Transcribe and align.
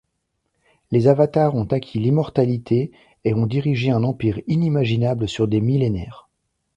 Les 0.89 1.07
Avatars 1.07 1.53
ont 1.53 1.65
acquis 1.65 1.99
l'immortalité, 1.99 2.91
et 3.23 3.35
ont 3.35 3.45
dirigé 3.45 3.91
un 3.91 4.03
empire 4.03 4.41
inimaginable 4.47 5.27
sur 5.29 5.47
des 5.47 5.61
millénaires. 5.61 6.27